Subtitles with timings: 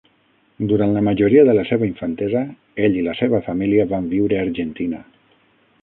[0.69, 2.41] Durant la majoria de la seva infantesa,
[2.87, 5.05] ell i la seva família van viure a Argentina.